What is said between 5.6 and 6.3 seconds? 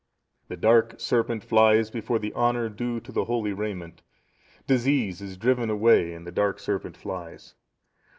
away, and